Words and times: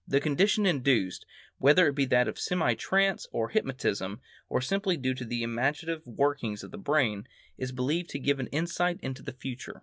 The 0.07 0.19
condition 0.19 0.65
induced, 0.65 1.27
whether 1.59 1.85
it 1.87 1.93
be 1.93 2.05
that 2.05 2.27
of 2.27 2.39
semi 2.39 2.73
trance, 2.73 3.27
of 3.31 3.51
hypnotism, 3.51 4.19
or 4.49 4.59
simply 4.59 4.97
due 4.97 5.13
to 5.13 5.23
the 5.25 5.43
imaginative 5.43 6.07
workings 6.07 6.63
of 6.63 6.71
the 6.71 6.79
brain, 6.79 7.27
is 7.55 7.71
believed 7.71 8.09
to 8.09 8.17
give 8.19 8.39
an 8.39 8.47
insight 8.47 8.99
into 9.01 9.21
the 9.21 9.31
future. 9.33 9.79